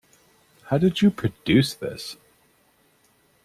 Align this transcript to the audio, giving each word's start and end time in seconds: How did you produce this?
How 0.63 0.79
did 0.79 1.03
you 1.03 1.11
produce 1.11 1.75
this? 1.75 2.17